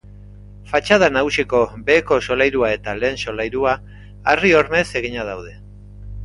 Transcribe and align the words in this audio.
Fatxada 0.69 1.09
nagusiko 1.17 1.59
beheko 1.89 2.17
solairua 2.27 2.71
eta 2.77 2.95
lehen 3.03 3.21
solairua 3.25 3.75
harri-hormez 4.33 4.87
eginak 5.03 5.31
daude. 5.31 5.55